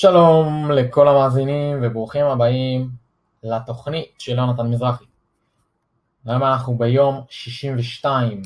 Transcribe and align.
שלום 0.00 0.70
לכל 0.70 1.08
המאזינים 1.08 1.78
וברוכים 1.82 2.26
הבאים 2.26 2.90
לתוכנית 3.42 4.14
של 4.18 4.38
יונתן 4.38 4.66
מזרחי. 4.66 5.04
היום 6.26 6.42
אנחנו 6.42 6.78
ביום 6.78 7.24
62 7.30 8.42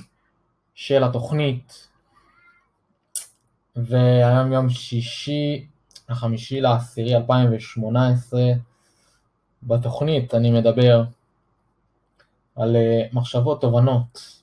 של 0.75 1.04
התוכנית 1.04 1.88
והיום 3.77 4.53
יום 4.53 4.71
שישי, 4.71 5.67
החמישי 6.09 6.61
לעשירי 6.61 7.17
2018. 7.17 8.40
בתוכנית 9.62 10.34
אני 10.34 10.50
מדבר 10.50 11.04
על 12.56 12.76
אה, 12.76 13.02
מחשבות, 13.12 13.60
תובנות, 13.60 14.40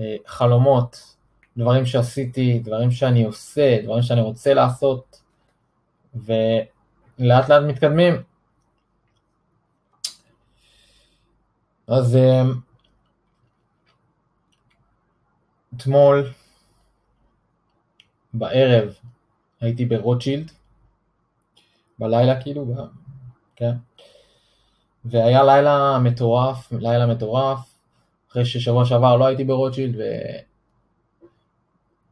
אה, 0.00 0.16
חלומות, 0.26 1.16
דברים 1.56 1.86
שעשיתי, 1.86 2.58
דברים 2.58 2.90
שאני 2.90 3.24
עושה, 3.24 3.82
דברים 3.82 4.02
שאני 4.02 4.20
רוצה 4.20 4.54
לעשות, 4.54 5.21
ולאט 6.14 7.48
לאט 7.48 7.62
מתקדמים. 7.68 8.22
אז 11.86 12.16
אה, 12.16 12.42
אתמול 15.76 16.30
בערב 18.34 18.94
הייתי 19.60 19.84
ברוטשילד, 19.84 20.50
בלילה 21.98 22.42
כאילו, 22.42 22.74
כן, 23.56 23.72
והיה 25.04 25.44
לילה 25.44 25.98
מטורף, 25.98 26.72
לילה 26.72 27.06
מטורף, 27.06 27.58
אחרי 28.30 28.44
ששבוע 28.44 28.84
שעבר 28.84 29.16
לא 29.16 29.26
הייתי 29.26 29.44
ברוטשילד, 29.44 29.94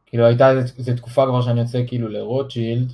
וכאילו 0.07 0.25
הייתה 0.25 0.51
איזו 0.51 0.91
תקופה 0.95 1.25
כבר 1.25 1.41
שאני 1.41 1.61
יוצא 1.61 1.83
כאילו 1.87 2.07
לרוטשילד, 2.07 2.93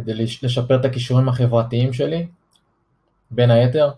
כדי 0.00 0.24
לשפר 0.42 0.80
את 0.80 0.84
הכישורים 0.84 1.28
החברתיים 1.28 1.92
שלי, 1.92 2.26
בין 3.30 3.50
היתר. 3.50 3.90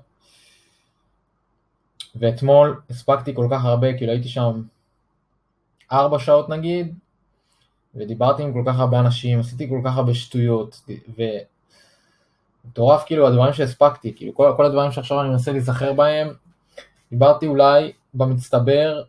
ואתמול 2.15 2.81
הספקתי 2.91 3.35
כל 3.35 3.49
כך 3.51 3.65
הרבה, 3.65 3.97
כאילו 3.99 4.13
הייתי 4.13 4.29
שם 4.29 4.63
ארבע 5.93 6.19
שעות 6.19 6.49
נגיד, 6.49 6.95
ודיברתי 7.95 8.43
עם 8.43 8.53
כל 8.53 8.63
כך 8.67 8.79
הרבה 8.79 9.01
אנשים, 9.01 9.41
עשיתי 9.41 9.69
כל 9.69 9.81
כך 9.85 9.97
הרבה 9.97 10.15
שטויות, 10.15 10.89
ומטורף 12.65 13.05
כאילו 13.07 13.27
הדברים 13.27 13.53
שהספקתי, 13.53 14.13
כאילו 14.17 14.35
כל, 14.35 14.53
כל 14.57 14.65
הדברים 14.65 14.93
שעכשיו 14.93 15.21
אני 15.21 15.29
מנסה 15.29 15.53
להיזכר 15.53 15.93
בהם, 15.93 16.29
דיברתי 17.11 17.47
אולי 17.47 17.93
במצטבר, 18.15 19.03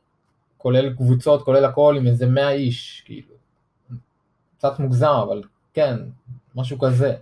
כולל 0.57 0.93
קבוצות, 0.93 1.43
כולל 1.45 1.65
הכל, 1.65 1.95
עם 1.97 2.07
איזה 2.07 2.27
מאה 2.27 2.51
איש, 2.51 3.03
כאילו, 3.05 3.33
קצת 4.57 4.79
מוגזם, 4.79 5.19
אבל 5.23 5.41
כן, 5.73 5.97
משהו 6.55 6.79
כזה. 6.79 7.15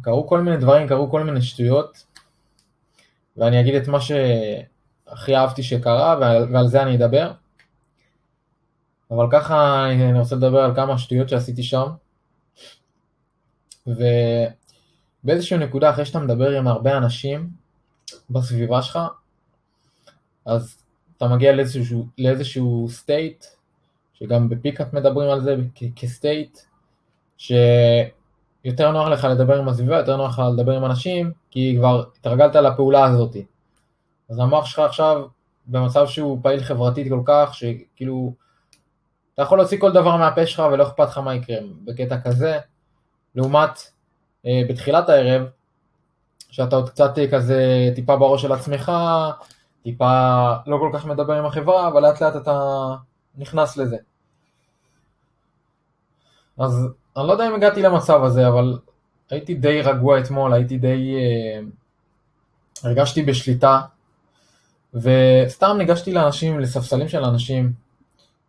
קרו 0.00 0.28
כל 0.28 0.40
מיני 0.40 0.56
דברים, 0.56 0.88
קרו 0.88 1.10
כל 1.10 1.22
מיני 1.24 1.42
שטויות, 1.42 2.06
ואני 3.36 3.60
אגיד 3.60 3.74
את 3.74 3.88
מה 3.88 3.98
שהכי 4.00 5.36
אהבתי 5.36 5.62
שקרה, 5.62 6.16
ועל, 6.20 6.52
ועל 6.52 6.68
זה 6.68 6.82
אני 6.82 6.96
אדבר. 6.96 7.32
אבל 9.10 9.26
ככה 9.32 9.86
אני 9.90 10.18
רוצה 10.18 10.36
לדבר 10.36 10.58
על 10.58 10.74
כמה 10.74 10.98
שטויות 10.98 11.28
שעשיתי 11.28 11.62
שם. 11.62 11.86
ובאיזושהי 13.86 15.58
נקודה, 15.58 15.90
אחרי 15.90 16.04
שאתה 16.04 16.18
מדבר 16.18 16.50
עם 16.50 16.68
הרבה 16.68 16.96
אנשים 16.96 17.50
בסביבה 18.30 18.82
שלך, 18.82 18.98
אז 20.46 20.82
אתה 21.16 21.28
מגיע 21.28 21.52
לאיזשהו, 21.52 22.06
לאיזשהו 22.18 22.88
state, 23.02 23.46
שגם 24.22 24.48
בפיקאפ 24.48 24.92
מדברים 24.92 25.30
על 25.30 25.40
זה 25.40 25.56
כסטייט, 25.96 26.58
שיותר 27.36 28.90
נוח 28.92 29.08
לך 29.08 29.24
לדבר 29.24 29.58
עם 29.58 29.68
הסביבה, 29.68 29.96
יותר 29.96 30.16
נוח 30.16 30.38
לך 30.38 30.42
לדבר 30.52 30.76
עם 30.76 30.84
אנשים, 30.84 31.32
כי 31.50 31.74
כבר 31.78 32.04
התרגלת 32.18 32.54
לפעולה 32.54 33.04
הזאת. 33.04 33.36
אז 34.30 34.38
המוח 34.38 34.66
שלך 34.66 34.78
עכשיו 34.78 35.22
במצב 35.66 36.06
שהוא 36.06 36.38
פעיל 36.42 36.60
חברתית 36.60 37.08
כל 37.08 37.20
כך, 37.24 37.54
שכאילו 37.54 38.32
אתה 39.34 39.42
יכול 39.42 39.58
להוציא 39.58 39.80
כל 39.80 39.92
דבר 39.92 40.16
מהפה 40.16 40.46
שלך 40.46 40.62
ולא 40.72 40.82
אכפת 40.82 41.08
לך 41.08 41.18
מה 41.18 41.34
יקרה 41.34 41.56
בקטע 41.84 42.20
כזה, 42.20 42.58
לעומת 43.34 43.70
אה, 44.46 44.62
בתחילת 44.68 45.08
הערב, 45.08 45.46
שאתה 46.50 46.76
עוד 46.76 46.90
קצת 46.90 47.18
אה, 47.18 47.30
כזה 47.30 47.90
טיפה 47.94 48.16
בראש 48.16 48.42
של 48.42 48.52
עצמך, 48.52 48.92
טיפה 49.82 50.52
לא 50.66 50.78
כל 50.80 50.90
כך 50.92 51.06
מדבר 51.06 51.34
עם 51.34 51.46
החברה, 51.46 51.88
אבל 51.88 52.02
לאט 52.02 52.22
לאט 52.22 52.36
אתה 52.36 52.86
נכנס 53.36 53.76
לזה. 53.76 53.96
אז 56.58 56.88
אני 57.16 57.26
לא 57.26 57.32
יודע 57.32 57.48
אם 57.48 57.54
הגעתי 57.54 57.82
למצב 57.82 58.24
הזה, 58.24 58.48
אבל 58.48 58.78
הייתי 59.30 59.54
די 59.54 59.82
רגוע 59.82 60.20
אתמול, 60.20 60.52
הייתי 60.52 60.78
די... 60.78 61.14
אה, 61.16 61.60
הרגשתי 62.84 63.22
בשליטה, 63.22 63.80
וסתם 64.94 65.76
ניגשתי 65.78 66.12
לאנשים, 66.12 66.60
לספסלים 66.60 67.08
של 67.08 67.24
אנשים, 67.24 67.72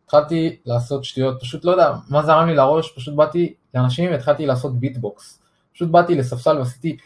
התחלתי 0.06 0.58
לעשות 0.66 1.04
שטויות, 1.04 1.42
פשוט 1.42 1.66
לא 1.66 1.72
יודע 1.72 1.94
מה 2.10 2.24
זרם 2.24 2.48
לי 2.48 2.56
לראש, 2.56 2.92
פשוט 2.92 3.16
באתי 3.16 3.54
לאנשים 3.74 4.12
והתחלתי 4.12 4.46
לעשות 4.46 4.80
ביטבוקס. 4.80 5.40
פשוט 5.74 5.90
באתי 5.90 6.16
לספסל 6.16 6.58
ועשיתי... 6.58 6.98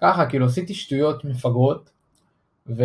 ככה, 0.00 0.26
כאילו 0.26 0.46
עשיתי 0.46 0.74
שטויות 0.74 1.24
מפגרות, 1.24 1.90
ו... 2.66 2.82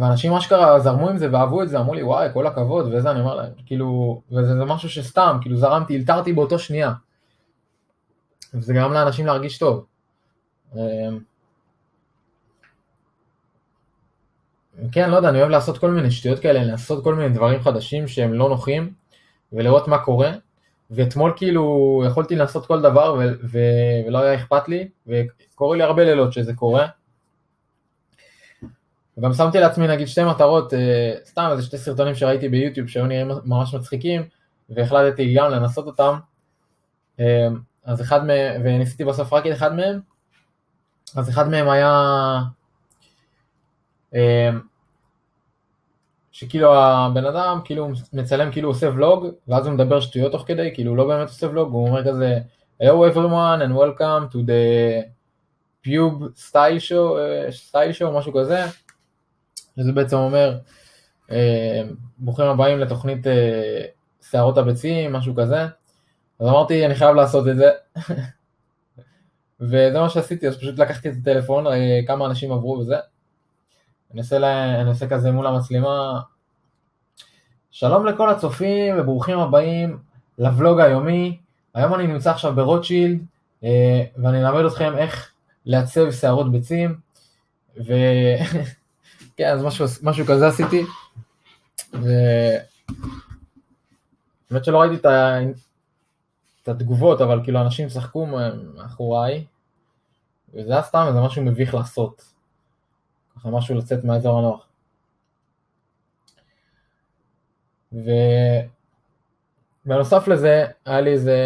ואנשים 0.00 0.32
אשכרה 0.32 0.80
זרמו 0.80 1.08
עם 1.08 1.18
זה 1.18 1.32
ואהבו 1.32 1.62
את 1.62 1.68
זה, 1.68 1.78
אמרו 1.78 1.94
לי 1.94 2.02
וואי 2.02 2.28
כל 2.32 2.46
הכבוד, 2.46 2.94
וזה 2.94 3.10
אני 3.10 3.20
אומר 3.20 3.34
להם, 3.34 3.52
כאילו, 3.66 4.20
וזה 4.32 4.56
זה 4.58 4.64
משהו 4.64 4.88
שסתם, 4.88 5.38
כאילו 5.40 5.56
זרמתי, 5.56 5.96
אלתרתי 5.96 6.32
באותו 6.32 6.58
שנייה. 6.58 6.92
וזה 8.54 8.74
גרם 8.74 8.92
לאנשים 8.92 9.26
להרגיש 9.26 9.58
טוב. 9.58 9.84
אמ, 10.76 10.80
כן, 14.92 15.10
לא 15.10 15.16
יודע, 15.16 15.28
אני 15.28 15.38
אוהב 15.38 15.50
לעשות 15.50 15.78
כל 15.78 15.90
מיני 15.90 16.10
שטויות 16.10 16.38
כאלה, 16.38 16.64
לעשות 16.64 17.04
כל 17.04 17.14
מיני 17.14 17.34
דברים 17.34 17.62
חדשים 17.62 18.08
שהם 18.08 18.34
לא 18.34 18.48
נוחים, 18.48 18.92
ולראות 19.52 19.88
מה 19.88 19.98
קורה. 19.98 20.32
ואתמול 20.90 21.32
כאילו 21.36 22.02
יכולתי 22.06 22.36
לעשות 22.36 22.66
כל 22.66 22.82
דבר 22.82 23.16
ו- 23.18 23.46
ו- 23.52 24.06
ולא 24.06 24.18
היה 24.18 24.34
אכפת 24.34 24.68
לי, 24.68 24.88
וקורה 25.06 25.76
לי 25.76 25.82
הרבה 25.82 26.04
לילות 26.04 26.32
שזה 26.32 26.54
קורה. 26.54 26.86
וגם 29.20 29.32
שמתי 29.32 29.60
לעצמי 29.60 29.88
נגיד 29.88 30.08
שתי 30.08 30.24
מטרות, 30.24 30.74
אה, 30.74 31.12
סתם 31.24 31.48
איזה 31.50 31.62
שתי 31.62 31.78
סרטונים 31.78 32.14
שראיתי 32.14 32.48
ביוטיוב 32.48 32.88
שהיו 32.88 33.06
נראים 33.06 33.30
ממש 33.44 33.74
מצחיקים, 33.74 34.22
והחלטתי 34.70 35.34
גם 35.34 35.50
לנסות 35.50 35.86
אותם. 35.86 36.18
אה, 37.20 37.48
אז 37.84 38.00
אחד 38.00 38.26
מהם, 38.26 38.60
וניסיתי 38.64 39.04
בסוף 39.04 39.32
רק 39.32 39.46
את 39.46 39.52
אחד 39.52 39.74
מהם, 39.74 40.00
אז 41.16 41.30
אחד 41.30 41.48
מהם 41.48 41.68
היה 41.68 41.92
אה, 44.14 44.50
שכאילו 46.32 46.74
הבן 46.74 47.24
אדם 47.24 47.60
כאילו 47.64 47.88
מצלם 48.12 48.52
כאילו 48.52 48.68
עושה 48.68 48.88
ולוג, 48.88 49.26
ואז 49.48 49.66
הוא 49.66 49.74
מדבר 49.74 50.00
שטויות 50.00 50.32
תוך 50.32 50.44
כדי, 50.46 50.70
כאילו 50.74 50.90
הוא 50.90 50.98
לא 50.98 51.06
באמת 51.06 51.28
עושה 51.28 51.48
ולוג, 51.48 51.72
הוא 51.72 51.88
אומר 51.88 52.04
כזה, 52.04 52.38
Hello 52.82 53.12
everyone 53.12 53.60
and 53.62 53.74
welcome 53.74 54.32
to 54.32 54.38
the 54.46 55.04
pube 55.84 56.38
style 56.38 56.78
show, 56.78 57.16
style 57.50 57.92
show, 57.98 58.10
משהו 58.18 58.32
כזה, 58.40 58.64
וזה 59.80 59.92
בעצם 59.92 60.16
אומר, 60.16 60.58
אה, 61.30 61.82
ברוכים 62.18 62.46
הבאים 62.46 62.78
לתוכנית 62.78 63.26
שערות 64.30 64.58
הביצים, 64.58 65.12
משהו 65.12 65.34
כזה, 65.36 65.62
אז 66.40 66.46
אמרתי 66.46 66.86
אני 66.86 66.94
חייב 66.94 67.14
לעשות 67.14 67.48
את 67.48 67.56
זה, 67.56 67.70
וזה 69.60 70.00
מה 70.00 70.08
שעשיתי, 70.08 70.48
אז 70.48 70.58
פשוט 70.58 70.78
לקחתי 70.78 71.08
את 71.08 71.14
הטלפון, 71.20 71.64
כמה 72.06 72.26
אנשים 72.26 72.52
עברו 72.52 72.78
וזה, 72.78 72.96
אני 74.12 74.20
עושה, 74.20 74.38
לה, 74.38 74.80
אני 74.80 74.88
עושה 74.88 75.08
כזה 75.08 75.30
מול 75.30 75.46
המצלמה. 75.46 76.20
שלום 77.70 78.06
לכל 78.06 78.30
הצופים 78.30 79.00
וברוכים 79.00 79.38
הבאים 79.38 79.98
לבלוג 80.38 80.80
היומי. 80.80 81.38
היום 81.74 81.94
אני 81.94 82.06
נמצא 82.06 82.30
עכשיו 82.30 82.54
ברוטשילד 82.54 83.20
אה, 83.64 84.04
ואני 84.16 84.46
אלמד 84.46 84.64
אתכם 84.64 84.98
איך 84.98 85.32
לעצב 85.66 86.10
שערות 86.10 86.52
ביצים. 86.52 86.96
וכן, 89.40 89.52
אז 89.52 89.62
משהו, 89.62 89.86
משהו 90.02 90.26
כזה 90.26 90.48
עשיתי. 90.48 90.82
ו... 91.92 92.08
האמת 94.50 94.64
שלא 94.64 94.80
ראיתי 94.80 94.94
את, 94.94 95.04
ה... 95.04 95.38
את 96.62 96.68
התגובות, 96.68 97.20
אבל 97.20 97.40
כאילו 97.44 97.60
אנשים 97.60 97.88
שחקו 97.88 98.26
מאחוריי, 98.26 99.44
וזה 100.54 100.72
היה 100.72 100.82
סתם 100.82 101.04
איזה 101.08 101.20
משהו 101.20 101.42
מביך 101.42 101.74
לעשות. 101.74 102.32
ככה 103.36 103.48
משהו 103.50 103.78
לצאת 103.78 104.04
מהאזור 104.04 104.38
הנוח. 104.38 104.66
ובנוסף 109.86 110.28
לזה, 110.28 110.64
היה 110.84 111.00
לי 111.00 111.12
איזה... 111.12 111.36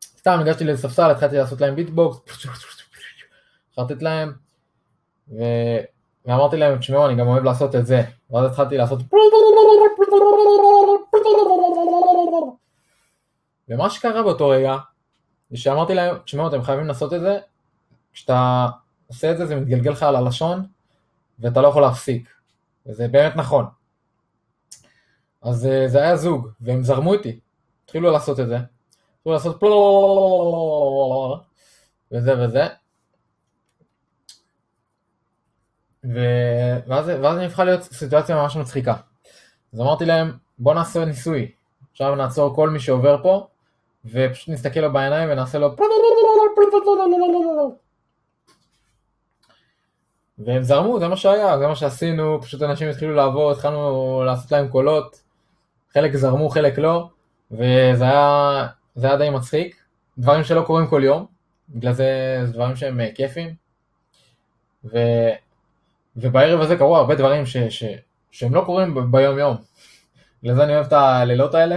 סתם 0.00 0.38
הגשתי 0.40 0.64
לאיזה 0.64 0.88
ספסל, 0.88 1.10
התחלתי 1.10 1.36
לעשות 1.36 1.60
להם 1.60 1.76
ביטבוקס, 1.76 2.46
חרטט 3.74 4.02
להם, 4.02 4.32
ו... 5.28 5.42
ואמרתי 6.28 6.56
להם, 6.56 6.78
תשמעו, 6.78 7.06
אני 7.06 7.14
גם 7.14 7.26
אוהב 7.26 7.44
לעשות 7.44 7.74
את 7.74 7.86
זה. 7.86 8.02
ואז 8.30 8.44
התחלתי 8.44 8.76
לעשות... 8.76 8.98
ומה 13.68 13.90
שקרה 13.90 14.22
באותו 14.22 14.48
רגע, 14.48 14.76
זה 15.50 15.56
שאמרתי 15.56 15.94
להם, 15.94 16.18
תשמעו, 16.18 16.48
אתם 16.48 16.62
חייבים 16.62 16.86
לעשות 16.86 17.14
את 17.14 17.20
זה, 17.20 17.38
כשאתה 18.12 18.66
עושה 19.06 19.30
את 19.30 19.38
זה, 19.38 19.46
זה 19.46 19.56
מתגלגל 19.56 19.90
לך 19.90 20.02
על 20.02 20.16
הלשון, 20.16 20.66
ואתה 21.38 21.60
לא 21.60 21.68
יכול 21.68 21.82
להפסיק. 21.82 22.28
וזה 22.86 23.08
באמת 23.08 23.36
נכון. 23.36 23.66
אז 25.42 25.66
אה, 25.66 25.88
זה 25.88 25.98
היה 25.98 26.16
זוג, 26.16 26.48
והם 26.60 26.82
זרמו 26.82 27.12
איתי, 27.12 27.40
התחילו 27.84 28.10
לעשות 28.10 28.40
את 28.40 28.48
זה. 28.48 28.56
התחילו 29.16 29.34
לעשות 29.34 29.60
וזה 32.12 32.44
וזה. 32.44 32.66
ואז, 36.14 37.08
ואז 37.08 37.36
אני 37.36 37.46
הפכה 37.46 37.64
להיות 37.64 37.82
סיטואציה 37.82 38.36
ממש 38.36 38.56
מצחיקה. 38.56 38.94
אז 39.72 39.80
אמרתי 39.80 40.04
להם, 40.04 40.32
בוא 40.58 40.74
נעשה 40.74 41.04
ניסוי. 41.04 41.50
עכשיו 41.92 42.14
נעצור 42.14 42.54
כל 42.54 42.70
מי 42.70 42.80
שעובר 42.80 43.22
פה, 43.22 43.46
ופשוט 44.04 44.48
נסתכל 44.48 44.80
לו 44.80 44.92
בעיניים 44.92 45.30
ונעשה 45.32 45.58
לו 45.58 45.76
והם 50.38 50.62
זרמו, 50.62 50.98
זה 50.98 51.08
מה 51.08 51.16
שהיה, 51.16 51.58
זה 51.58 51.66
מה 51.66 51.76
שעשינו, 51.76 52.42
פשוט 52.42 52.62
אנשים 52.62 52.88
התחילו 52.88 53.14
לעבור, 53.14 53.52
התחלנו 53.52 54.22
לעשות 54.26 54.52
להם 54.52 54.68
קולות, 54.68 55.22
חלק 55.92 56.16
זרמו, 56.16 56.48
חלק 56.48 56.78
לא, 56.78 57.08
וזה 57.50 58.04
היה, 58.04 58.66
היה 59.02 59.16
די 59.16 59.30
מצחיק, 59.30 59.82
דברים 60.18 60.44
שלא 60.44 60.62
קורים 60.62 60.86
כל 60.86 61.04
יום, 61.04 61.26
בגלל 61.68 61.92
זה 61.92 62.40
זה 62.44 62.52
דברים 62.52 62.76
שהם 62.76 63.00
אה, 63.00 63.08
כיפים, 63.14 63.54
ו, 64.84 64.98
ובערב 66.20 66.60
הזה 66.60 66.76
קרו 66.76 66.96
הרבה 66.96 67.14
דברים 67.14 67.46
ש, 67.46 67.56
ש, 67.56 67.84
שהם 68.30 68.54
לא 68.54 68.62
קורים 68.66 69.12
ביום 69.12 69.38
יום, 69.38 69.56
בגלל 70.42 70.54
זה 70.54 70.64
אני 70.64 70.74
אוהב 70.74 70.86
את 70.86 70.92
הלילות 70.92 71.54
האלה. 71.54 71.76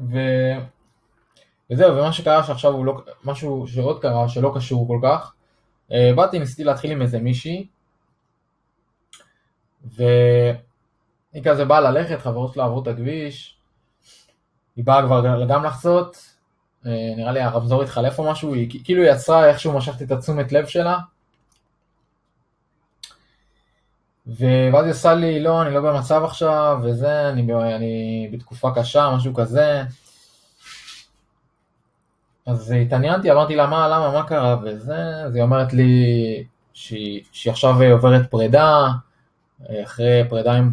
ו... 0.00 0.18
וזהו, 1.70 1.96
ומה 1.96 2.12
שקרה 2.12 2.44
שעכשיו 2.44 2.72
הוא 2.72 2.84
לא, 2.84 3.02
משהו 3.24 3.66
שעוד 3.68 4.02
קרה 4.02 4.28
שלא 4.28 4.52
קשור 4.56 4.88
כל 4.88 4.98
כך, 5.02 5.34
אה, 5.92 6.10
באתי, 6.16 6.38
ניסיתי 6.38 6.64
להתחיל 6.64 6.92
עם 6.92 7.02
איזה 7.02 7.18
מישהי, 7.18 7.66
והיא 9.84 10.54
כזה 11.44 11.64
באה 11.64 11.80
ללכת, 11.80 12.20
חברות 12.20 12.54
שלה 12.54 12.64
עברו 12.64 12.82
את 12.82 12.86
הכביש, 12.86 13.56
היא 14.76 14.84
באה 14.84 15.02
כבר 15.02 15.46
גם 15.48 15.64
לחצות, 15.64 16.33
נראה 16.84 17.32
לי 17.32 17.40
הרמזור 17.40 17.82
התחלף 17.82 18.18
או 18.18 18.30
משהו, 18.30 18.54
היא 18.54 18.80
כאילו 18.84 19.02
יצרה 19.02 19.48
איכשהו 19.48 19.72
משכתי 19.72 20.04
את 20.04 20.10
התשומת 20.10 20.52
לב 20.52 20.66
שלה, 20.66 20.98
ואז 24.26 24.84
היא 24.84 24.90
עושה 24.90 25.14
לי, 25.14 25.40
לא, 25.40 25.62
אני 25.62 25.74
לא 25.74 25.80
במצב 25.80 26.22
עכשיו, 26.24 26.78
וזה, 26.82 27.28
אני, 27.28 27.52
אני 27.76 28.28
בתקופה 28.32 28.70
קשה, 28.74 29.10
משהו 29.16 29.34
כזה. 29.34 29.82
אז 32.46 32.70
התעניינתי, 32.70 33.32
אמרתי 33.32 33.56
לה, 33.56 33.66
מה, 33.66 33.88
למה, 33.88 34.12
מה 34.12 34.28
קרה, 34.28 34.56
וזה, 34.62 35.24
אז 35.24 35.34
היא 35.34 35.42
אומרת 35.42 35.72
לי 35.72 36.04
שהיא, 36.74 37.22
שהיא 37.32 37.50
עכשיו 37.50 37.82
עוברת 37.82 38.30
פרידה, 38.30 38.88
אחרי 39.84 40.22
פרידה 40.28 40.52
עם, 40.52 40.72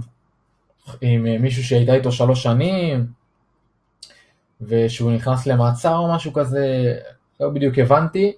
עם 1.02 1.42
מישהו 1.42 1.64
שהייתה 1.64 1.94
איתו 1.94 2.12
שלוש 2.12 2.44
שנים, 2.44 3.08
ושהוא 4.62 5.12
נכנס 5.12 5.48
למעצר 5.48 5.98
או 5.98 6.14
משהו 6.14 6.34
כזה, 6.34 6.96
לא 7.40 7.50
בדיוק 7.50 7.78
הבנתי, 7.78 8.34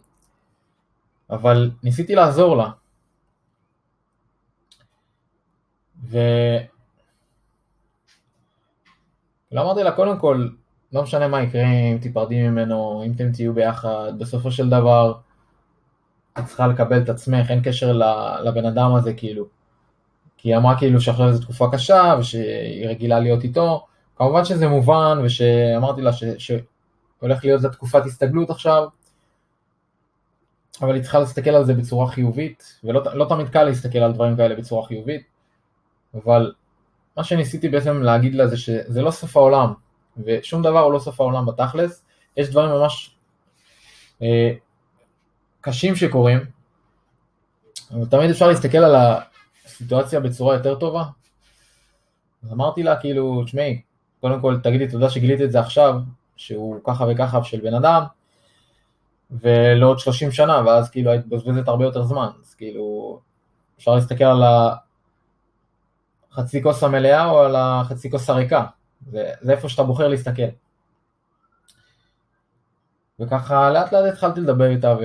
אבל 1.30 1.72
ניסיתי 1.84 2.16
לעזור 2.16 2.58
לה. 2.58 2.70
ו... 6.04 6.18
לא 9.52 9.62
אמרתי 9.62 9.84
לה, 9.84 9.92
קודם 9.92 10.20
כל, 10.20 10.48
לא 10.94 11.04
משנה 11.04 11.28
מה 11.28 11.42
יקרה 11.42 11.64
אם 11.64 11.98
תיפרדי 12.02 12.48
ממנו, 12.48 13.04
אם 13.06 13.12
אתם 13.16 13.32
תהיו 13.32 13.54
ביחד, 13.54 14.12
בסופו 14.20 14.52
של 14.52 14.70
דבר 14.70 15.14
את 16.40 16.46
צריכה 16.46 16.68
לקבל 16.68 17.02
את 17.02 17.10
עצמך, 17.10 17.52
אין 17.52 17.64
קשר 17.64 18.00
לבן 18.44 18.66
אדם 18.66 18.96
הזה 18.96 19.14
כאילו. 19.14 19.46
כי 20.38 20.50
היא 20.50 20.58
אמרה 20.58 20.78
כאילו 20.78 21.02
שעכשיו 21.02 21.34
זו 21.34 21.42
תקופה 21.42 21.70
קשה 21.72 22.16
ושהיא 22.20 22.88
רגילה 22.88 23.20
להיות 23.20 23.44
איתו, 23.44 23.86
כמובן 24.16 24.46
שזה 24.46 24.68
מובן 24.68 25.18
ושאמרתי 25.24 26.02
לה 26.02 26.14
ש... 26.14 26.24
שהולך 26.24 27.44
להיות 27.46 27.62
לה 27.62 27.70
תקופת 27.70 28.06
הסתגלות 28.06 28.50
עכשיו, 28.50 28.88
אבל 30.82 30.96
היא 30.96 31.04
צריכה 31.04 31.20
להסתכל 31.20 31.50
על 31.50 31.66
זה 31.66 31.74
בצורה 31.74 32.08
חיובית, 32.08 32.80
ולא 32.84 33.02
לא 33.14 33.26
תמיד 33.30 33.50
קל 33.50 33.64
להסתכל 33.64 34.00
על 34.00 34.14
דברים 34.14 34.38
כאלה 34.38 34.56
בצורה 34.56 34.88
חיובית, 34.88 35.24
אבל 36.14 36.54
מה 37.18 37.24
שניסיתי 37.24 37.70
בעצם 37.70 38.02
להגיד 38.02 38.36
לה 38.36 38.48
זה 38.48 38.58
שזה 38.58 39.02
לא 39.02 39.12
סוף 39.12 39.38
העולם, 39.38 39.74
ושום 40.18 40.62
דבר 40.62 40.80
הוא 40.80 40.94
לא 40.94 41.00
סוף 41.00 41.20
העולם 41.20 41.46
בתכלס, 41.46 42.06
יש 42.38 42.50
דברים 42.50 42.70
ממש 42.70 43.16
אה, 44.22 44.52
קשים 45.62 45.96
שקורים, 45.96 46.40
אבל 47.92 48.06
תמיד 48.06 48.30
אפשר 48.30 48.48
להסתכל 48.48 48.78
על 48.78 48.96
הסיטואציה 49.66 50.20
בצורה 50.20 50.56
יותר 50.56 50.80
טובה. 50.80 51.04
אז 52.44 52.54
אמרתי 52.54 52.84
לה 52.84 52.96
כאילו, 53.00 53.44
תשמעי, 53.46 53.82
קודם 54.24 54.42
כל 54.42 54.58
תגידי 54.64 54.88
תודה 54.88 55.10
שגילית 55.10 55.42
את 55.42 55.52
זה 55.52 55.60
עכשיו, 55.60 55.96
שהוא 56.36 56.80
ככה 56.84 57.06
וככה 57.10 57.44
של 57.44 57.62
בן 57.62 57.74
אדם, 57.74 58.04
ולא 59.32 59.88
עוד 59.88 60.00
30 60.00 60.32
שנה, 60.32 60.62
ואז 60.66 60.90
כאילו 60.90 61.12
היית 61.12 61.26
מבזבזת 61.26 61.68
הרבה 61.68 61.86
יותר 61.86 62.04
זמן, 62.04 62.28
אז 62.42 62.56
כאילו 62.56 63.20
אפשר 63.78 63.96
להסתכל 63.96 64.24
על 64.24 64.44
החצי 66.32 66.64
כוס 66.64 66.84
המלאה 66.84 67.30
או 67.30 67.40
על 67.40 67.56
החצי 67.56 68.12
כוס 68.12 68.30
הריקה, 68.30 68.66
זה, 69.12 69.32
זה 69.42 69.52
איפה 69.52 69.70
שאתה 69.70 69.84
בוחר 69.84 70.08
להסתכל. 70.08 70.50
וככה 73.20 73.70
לאט 73.70 73.94
לאט 73.94 74.14
התחלתי 74.14 74.40
לדבר 74.40 74.70
איתה 74.70 74.96
ו... 75.00 75.04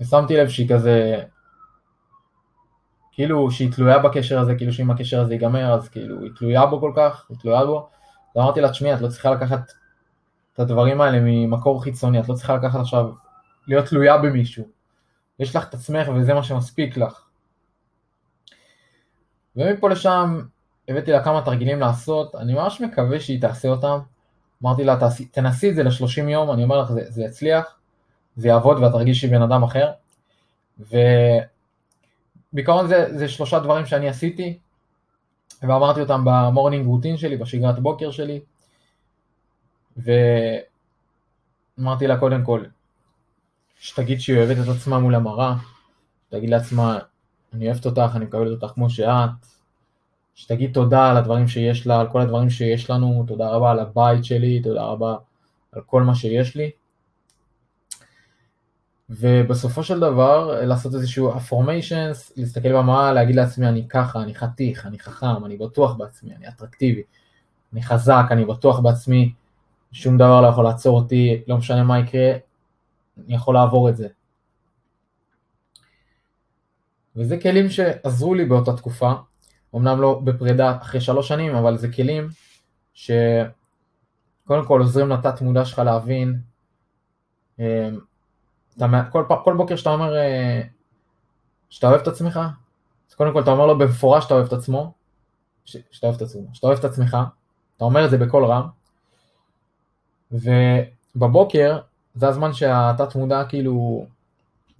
ושמתי 0.00 0.36
לב 0.36 0.48
שהיא 0.48 0.68
כזה, 0.68 1.22
כאילו 3.12 3.50
שהיא 3.50 3.72
תלויה 3.72 3.98
בקשר 3.98 4.38
הזה, 4.38 4.54
כאילו 4.54 4.72
שאם 4.72 4.90
הקשר 4.90 5.20
הזה 5.20 5.34
ייגמר 5.34 5.72
אז 5.72 5.88
כאילו 5.88 6.22
היא 6.22 6.30
תלויה 6.38 6.66
בו 6.66 6.80
כל 6.80 6.92
כך, 6.96 7.26
היא 7.28 7.38
תלויה 7.38 7.64
בו. 7.64 7.88
ואמרתי 8.36 8.60
לה, 8.60 8.70
תשמעי, 8.70 8.94
את 8.94 9.00
לא 9.00 9.08
צריכה 9.08 9.30
לקחת 9.30 9.72
את 10.54 10.60
הדברים 10.60 11.00
האלה 11.00 11.18
ממקור 11.20 11.82
חיצוני, 11.82 12.20
את 12.20 12.28
לא 12.28 12.34
צריכה 12.34 12.54
לקחת 12.54 12.80
עכשיו, 12.80 13.10
להיות 13.66 13.86
תלויה 13.86 14.18
במישהו. 14.18 14.64
יש 15.38 15.56
לך 15.56 15.68
את 15.68 15.74
עצמך 15.74 16.08
וזה 16.16 16.34
מה 16.34 16.42
שמספיק 16.42 16.96
לך. 16.96 17.24
ומפה 19.56 19.88
לשם 19.88 20.40
הבאתי 20.88 21.12
לה 21.12 21.24
כמה 21.24 21.42
תרגילים 21.44 21.80
לעשות, 21.80 22.34
אני 22.34 22.54
ממש 22.54 22.80
מקווה 22.80 23.20
שהיא 23.20 23.40
תעשה 23.40 23.68
אותם. 23.68 23.98
אמרתי 24.62 24.84
לה, 24.84 24.96
תנסי 25.30 25.70
את 25.70 25.74
זה 25.74 25.82
ל-30 25.82 26.28
יום, 26.28 26.50
אני 26.50 26.64
אומר 26.64 26.78
לך, 26.78 26.92
זה, 26.92 27.00
זה 27.08 27.22
יצליח, 27.22 27.76
זה 28.36 28.48
יעבוד 28.48 28.78
ואת 28.78 28.92
תרגישי 28.92 29.28
בן 29.28 29.42
אדם 29.42 29.62
אחר. 29.62 29.90
ובעיקרון 32.52 32.88
זה, 32.88 33.18
זה 33.18 33.28
שלושה 33.28 33.58
דברים 33.58 33.86
שאני 33.86 34.08
עשיתי, 34.08 34.58
ואמרתי 35.62 36.00
אותם 36.00 36.24
ב 36.24 36.32
morning 36.32 36.86
routine 36.86 37.16
שלי, 37.16 37.36
בשגרת 37.36 37.78
בוקר 37.78 38.10
שלי. 38.10 38.40
ואמרתי 39.96 40.66
לה 42.06 42.18
קודם 42.18 42.44
כל, 42.44 42.64
שתגיד 43.78 44.20
שהיא 44.20 44.38
אוהבת 44.38 44.56
את 44.62 44.68
עצמה 44.76 44.98
מול 44.98 45.14
המראה, 45.14 45.54
שתגיד 46.28 46.50
לעצמה, 46.50 46.98
אני 47.52 47.66
אוהבת 47.66 47.86
אותך, 47.86 48.16
אני 48.16 48.24
מקבלת 48.24 48.62
אותך 48.62 48.74
כמו 48.74 48.90
שאת, 48.90 49.30
שתגיד 50.34 50.72
תודה 50.72 51.10
על 51.10 51.16
הדברים 51.16 51.48
שיש 51.48 51.86
לה, 51.86 52.00
על 52.00 52.10
כל 52.10 52.20
הדברים 52.20 52.50
שיש 52.50 52.90
לנו, 52.90 53.24
תודה 53.28 53.48
רבה 53.48 53.70
על 53.70 53.78
הבית 53.78 54.24
שלי, 54.24 54.62
תודה 54.62 54.82
רבה 54.82 55.16
על 55.72 55.82
כל 55.82 56.02
מה 56.02 56.14
שיש 56.14 56.56
לי. 56.56 56.70
ובסופו 59.20 59.84
של 59.84 60.00
דבר 60.00 60.64
לעשות 60.64 60.94
איזשהו 60.94 61.32
affirmations, 61.32 62.32
להסתכל 62.36 62.72
במראה, 62.72 63.12
להגיד 63.12 63.36
לעצמי 63.36 63.68
אני 63.68 63.88
ככה, 63.88 64.22
אני 64.22 64.34
חתיך, 64.34 64.86
אני 64.86 64.98
חכם, 64.98 65.44
אני 65.44 65.56
בטוח 65.56 65.94
בעצמי, 65.96 66.34
אני 66.36 66.48
אטרקטיבי, 66.48 67.02
אני 67.72 67.82
חזק, 67.82 68.24
אני 68.30 68.44
בטוח 68.44 68.80
בעצמי, 68.80 69.32
שום 69.92 70.18
דבר 70.18 70.40
לא 70.40 70.46
יכול 70.46 70.64
לעצור 70.64 71.00
אותי, 71.00 71.42
לא 71.46 71.56
משנה 71.58 71.82
מה 71.82 71.98
יקרה, 71.98 72.32
אני 73.26 73.34
יכול 73.34 73.54
לעבור 73.54 73.88
את 73.88 73.96
זה. 73.96 74.08
וזה 77.16 77.40
כלים 77.40 77.70
שעזרו 77.70 78.34
לי 78.34 78.44
באותה 78.44 78.76
תקופה, 78.76 79.12
אמנם 79.74 80.00
לא 80.00 80.20
בפרידה 80.24 80.76
אחרי 80.76 81.00
שלוש 81.00 81.28
שנים, 81.28 81.54
אבל 81.54 81.78
זה 81.78 81.92
כלים 81.92 82.28
שקודם 82.94 84.66
כל 84.66 84.80
עוזרים 84.80 85.08
לתת 85.08 85.40
מודע 85.40 85.64
שלך 85.64 85.78
להבין. 85.78 86.38
אתה, 88.76 88.86
כל, 89.10 89.24
כל 89.44 89.56
בוקר 89.56 89.76
שאתה 89.76 89.90
אומר 89.90 90.16
אה, 90.16 90.62
שאתה 91.70 91.88
אוהב 91.88 92.00
את 92.00 92.08
עצמך, 92.08 92.40
אז 93.10 93.14
קודם 93.14 93.32
כל 93.32 93.42
אתה 93.42 93.50
אומר 93.50 93.66
לו 93.66 93.78
במפורש 93.78 94.24
שאתה 94.24 94.34
אוהב 94.34 94.46
את 94.46 94.52
עצמו, 94.52 94.92
שאתה 95.64 96.06
אוהב 96.06 96.16
את 96.16 96.22
עצמו, 96.22 96.42
שאתה 96.52 96.66
אוהב 96.66 96.78
את 96.78 96.84
עצמך, 96.84 97.16
אתה 97.76 97.84
אומר 97.84 98.04
את 98.04 98.10
זה 98.10 98.18
בקול 98.18 98.44
רם, 98.44 98.68
ובבוקר 100.32 101.78
זה 102.14 102.28
הזמן 102.28 102.52
שהתת 102.52 103.14
מודע 103.14 103.44
כאילו 103.44 104.06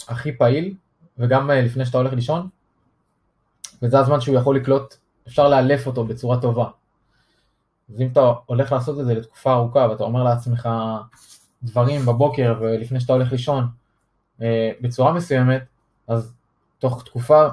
הכי 0.08 0.32
פעיל, 0.36 0.74
וגם 1.18 1.50
אה, 1.50 1.60
לפני 1.62 1.86
שאתה 1.86 1.98
הולך 1.98 2.12
לישון, 2.12 2.48
וזה 3.82 3.98
הזמן 3.98 4.20
שהוא 4.20 4.36
יכול 4.36 4.56
לקלוט, 4.56 4.94
אפשר 5.28 5.48
לאלף 5.48 5.86
אותו 5.86 6.04
בצורה 6.04 6.40
טובה. 6.40 6.68
אז 7.90 8.00
אם 8.00 8.08
אתה 8.12 8.32
הולך 8.46 8.72
לעשות 8.72 9.00
את 9.00 9.04
זה 9.04 9.14
לתקופה 9.14 9.52
ארוכה, 9.52 9.86
ואתה 9.90 10.04
אומר 10.04 10.22
לעצמך 10.22 10.68
דברים 11.62 12.06
בבוקר 12.06 12.54
ולפני 12.60 13.00
שאתה 13.00 13.12
הולך 13.12 13.32
לישון 13.32 13.68
בצורה 14.80 15.12
מסוימת, 15.12 15.62
אז 16.08 16.34
תוך 16.78 17.04
תקופה, 17.04 17.48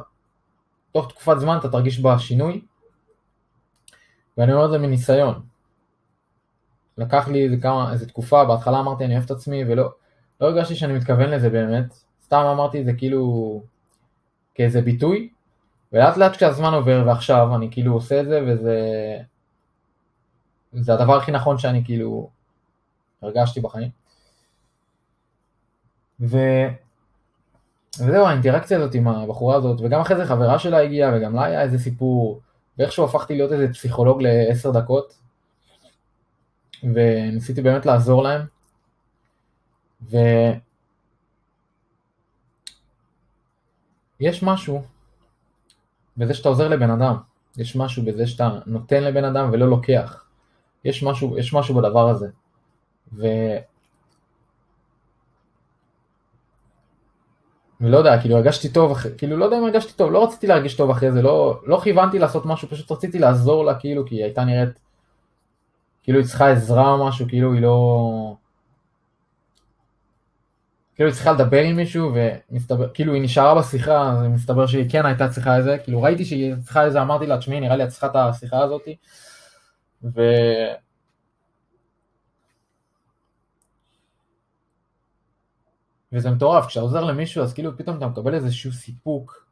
תוך 0.91 1.10
תקופת 1.10 1.39
זמן 1.39 1.58
אתה 1.58 1.69
תרגיש 1.69 2.00
בה 2.00 2.19
שינוי, 2.19 2.62
ואני 4.38 4.53
אומר 4.53 4.65
את 4.65 4.72
זה 4.72 4.77
מניסיון. 4.77 5.41
לקח 6.98 7.27
לי 7.27 7.43
איזה 7.43 7.58
כמה, 7.62 7.93
איזה 7.93 8.08
תקופה, 8.08 8.46
בהתחלה 8.46 8.79
אמרתי 8.79 9.05
אני 9.05 9.13
אוהב 9.13 9.25
את 9.25 9.31
עצמי, 9.31 9.63
ולא 9.67 9.89
לא 10.41 10.48
הרגשתי 10.48 10.75
שאני 10.75 10.93
מתכוון 10.93 11.29
לזה 11.29 11.50
באמת, 11.50 11.93
סתם 12.24 12.43
אמרתי 12.53 12.84
זה 12.84 12.93
כאילו 12.93 13.63
כאיזה 14.55 14.81
ביטוי, 14.81 15.29
ולאט 15.93 16.17
לאט 16.17 16.36
כשהזמן 16.36 16.74
עובר 16.74 17.03
ועכשיו 17.08 17.55
אני 17.55 17.72
כאילו 17.72 17.93
עושה 17.93 18.22
את 18.22 18.25
זה 18.25 18.41
וזה 18.48 18.77
זה 20.74 20.93
הדבר 20.93 21.17
הכי 21.17 21.31
נכון 21.31 21.58
שאני 21.58 21.86
כאילו 21.86 22.29
הרגשתי 23.22 23.62
בחיים. 23.62 23.89
ו... 26.21 26.38
וזהו, 27.99 28.25
האינטראקציה 28.25 28.77
הזאת 28.77 28.95
עם 28.95 29.07
הבחורה 29.07 29.55
הזאת, 29.55 29.81
וגם 29.81 30.01
אחרי 30.01 30.17
זה 30.17 30.25
חברה 30.25 30.59
שלה 30.59 30.81
הגיעה, 30.81 31.11
וגם 31.15 31.35
לה 31.35 31.43
היה 31.43 31.61
איזה 31.61 31.79
סיפור, 31.79 32.41
ואיכשהו 32.77 33.05
הפכתי 33.05 33.35
להיות 33.35 33.51
איזה 33.51 33.73
פסיכולוג 33.73 34.21
לעשר 34.21 34.71
דקות, 34.71 35.19
וניסיתי 36.83 37.61
באמת 37.61 37.85
לעזור 37.85 38.23
להם, 38.23 38.41
ויש 44.19 44.43
משהו 44.43 44.83
בזה 46.17 46.33
שאתה 46.33 46.49
עוזר 46.49 46.67
לבן 46.67 46.89
אדם, 46.89 47.15
יש 47.57 47.75
משהו 47.75 48.03
בזה 48.05 48.27
שאתה 48.27 48.59
נותן 48.65 49.03
לבן 49.03 49.23
אדם 49.23 49.49
ולא 49.53 49.69
לוקח, 49.69 50.23
יש 50.85 51.03
משהו, 51.03 51.38
יש 51.38 51.53
משהו 51.53 51.75
בדבר 51.75 52.09
הזה, 52.09 52.27
ו... 53.13 53.27
ולא 57.81 57.98
יודע, 57.98 58.21
כאילו 58.21 58.36
הרגשתי 58.36 58.69
טוב, 58.69 58.98
כאילו 59.17 59.38
לא 59.38 59.45
יודע 59.45 59.57
אם 59.57 59.63
הרגשתי 59.63 59.93
טוב, 59.93 60.12
לא 60.12 60.24
רציתי 60.24 60.48
להרגיש 60.48 60.75
טוב 60.75 60.89
אחרי 60.89 61.12
זה, 61.12 61.21
לא, 61.21 61.62
לא 61.65 61.79
כיוונתי 61.83 62.19
לעשות 62.19 62.45
משהו, 62.45 62.67
פשוט 62.67 62.91
רציתי 62.91 63.19
לעזור 63.19 63.65
לה, 63.65 63.79
כאילו, 63.79 64.05
כי 64.05 64.15
היא 64.15 64.24
הייתה 64.24 64.43
נראית, 64.43 64.79
כאילו 66.03 66.19
היא 66.19 66.27
צריכה 66.27 66.50
עזרה 66.51 66.91
או 66.91 67.07
משהו, 67.07 67.27
כאילו 67.27 67.53
היא 67.53 67.62
לא... 67.62 68.36
כאילו 70.95 71.09
היא 71.09 71.15
צריכה 71.15 71.31
לדבר 71.31 71.62
עם 71.62 71.75
מישהו, 71.75 72.12
ומסתבר, 72.51 72.89
כאילו 72.93 73.13
היא 73.13 73.21
נשארה 73.21 73.59
בשיחה, 73.59 74.12
אז 74.12 74.27
מסתבר 74.27 74.67
שהיא 74.67 74.89
כן 74.89 75.05
הייתה 75.05 75.29
צריכה 75.29 75.57
איזה, 75.57 75.77
כאילו 75.83 76.01
ראיתי 76.01 76.25
שהיא 76.25 76.55
צריכה 76.63 76.86
איזה, 76.86 77.01
אמרתי 77.01 77.27
לה, 77.27 77.38
תשמעי, 77.38 77.59
נראה 77.59 77.75
לי 77.75 77.83
את 77.83 77.89
צריכה 77.89 78.07
את 78.07 78.15
השיחה 78.15 78.59
הזאתי, 78.59 78.95
ו... 80.03 80.21
וזה 86.13 86.31
מטורף, 86.31 86.65
כשאתה 86.65 86.83
עוזר 86.83 87.03
למישהו 87.03 87.43
אז 87.43 87.53
כאילו 87.53 87.77
פתאום 87.77 87.97
אתה 87.97 88.07
מקבל 88.07 88.33
איזשהו 88.33 88.71
סיפוק, 88.71 89.45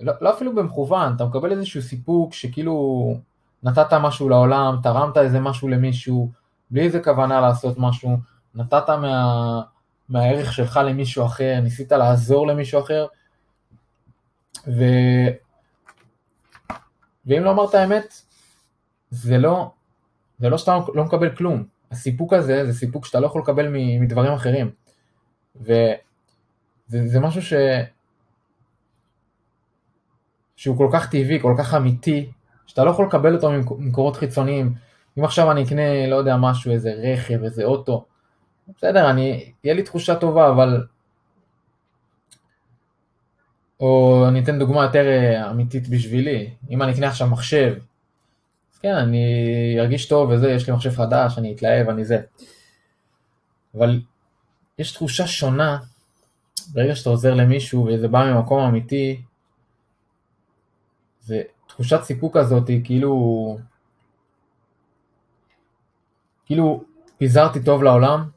לא, 0.00 0.12
לא 0.20 0.34
אפילו 0.34 0.54
במכוון, 0.54 1.12
אתה 1.16 1.24
מקבל 1.24 1.52
איזשהו 1.52 1.82
סיפוק 1.82 2.34
שכאילו 2.34 3.16
נתת 3.62 3.92
משהו 3.92 4.28
לעולם, 4.28 4.76
תרמת 4.82 5.16
איזה 5.16 5.40
משהו 5.40 5.68
למישהו, 5.68 6.30
בלי 6.70 6.80
איזה 6.80 7.02
כוונה 7.02 7.40
לעשות 7.40 7.78
משהו, 7.78 8.16
נתת 8.54 8.88
מה, 8.88 9.62
מהערך 10.08 10.52
שלך 10.52 10.80
למישהו 10.84 11.26
אחר, 11.26 11.60
ניסית 11.62 11.92
לעזור 11.92 12.46
למישהו 12.46 12.80
אחר, 12.80 13.06
ו... 14.66 14.84
ואם 17.26 17.44
לא 17.44 17.50
אמרת 17.50 17.74
האמת, 17.74 18.14
זה 19.10 19.38
לא, 19.38 19.70
זה 20.38 20.48
לא 20.48 20.58
שאתה 20.58 20.78
לא 20.94 21.04
מקבל 21.04 21.36
כלום. 21.36 21.64
הסיפוק 21.90 22.32
הזה 22.32 22.66
זה 22.66 22.78
סיפוק 22.78 23.06
שאתה 23.06 23.20
לא 23.20 23.26
יכול 23.26 23.42
לקבל 23.42 23.68
מדברים 24.00 24.32
אחרים. 24.32 24.70
וזה 25.56 27.20
משהו 27.20 27.42
ש... 27.42 27.52
שהוא 30.56 30.76
כל 30.76 30.88
כך 30.92 31.10
טבעי, 31.10 31.40
כל 31.40 31.54
כך 31.58 31.74
אמיתי, 31.74 32.30
שאתה 32.66 32.84
לא 32.84 32.90
יכול 32.90 33.06
לקבל 33.06 33.34
אותו 33.34 33.50
ממקורות 33.50 34.16
חיצוניים. 34.16 34.74
אם 35.18 35.24
עכשיו 35.24 35.50
אני 35.50 35.64
אקנה, 35.64 36.06
לא 36.06 36.16
יודע, 36.16 36.36
משהו, 36.36 36.72
איזה 36.72 36.92
רכב, 36.92 37.42
איזה 37.44 37.64
אוטו, 37.64 38.04
בסדר, 38.76 39.10
אני, 39.10 39.52
יהיה 39.64 39.74
לי 39.74 39.82
תחושה 39.82 40.14
טובה, 40.14 40.48
אבל... 40.48 40.86
או 43.80 44.24
אני 44.28 44.42
אתן 44.42 44.58
דוגמה 44.58 44.82
יותר 44.82 45.06
אה, 45.06 45.50
אמיתית 45.50 45.88
בשבילי, 45.88 46.50
אם 46.70 46.82
אני 46.82 46.92
אקנה 46.92 47.06
עכשיו 47.06 47.28
מחשב, 47.28 47.74
אז 48.72 48.78
כן, 48.78 48.94
אני 48.94 49.24
ארגיש 49.78 50.08
טוב 50.08 50.30
וזה, 50.30 50.50
יש 50.50 50.68
לי 50.68 50.74
מחשב 50.74 50.90
חדש, 50.90 51.38
אני 51.38 51.54
אתלהב, 51.54 51.88
אני 51.88 52.04
זה. 52.04 52.20
אבל 53.74 54.00
יש 54.78 54.92
תחושה 54.92 55.26
שונה 55.26 55.78
ברגע 56.72 56.96
שאתה 56.96 57.10
עוזר 57.10 57.34
למישהו 57.34 57.86
וזה 57.86 58.08
בא 58.08 58.32
ממקום 58.32 58.60
אמיתי, 58.60 59.22
זה 61.20 61.42
תחושת 61.66 62.02
סיפוק 62.02 62.36
הזאת, 62.36 62.70
כאילו, 62.84 63.58
כאילו 66.46 66.84
פיזרתי 67.18 67.64
טוב 67.64 67.82
לעולם, 67.82 68.28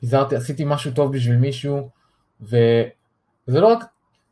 פיזרתי, 0.00 0.36
עשיתי 0.36 0.64
משהו 0.66 0.92
טוב 0.92 1.12
בשביל 1.12 1.36
מישהו. 1.36 1.88
וזה 2.40 2.90
לא 3.46 3.66
רק, 3.66 3.84